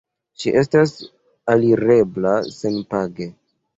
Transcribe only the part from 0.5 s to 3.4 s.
estas alirebla senpage.